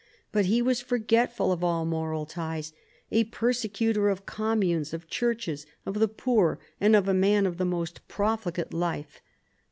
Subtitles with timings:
[0.31, 2.73] But he was forgetful of all moral ties,
[3.11, 8.07] a persecutor of communes, of churches, of the poor, and a man of the most
[8.07, 9.21] profligate life.